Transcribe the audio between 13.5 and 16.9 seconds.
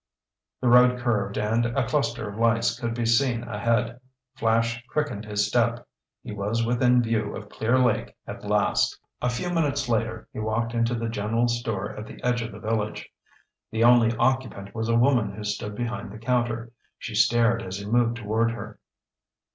The only occupant was a woman who stood behind the counter.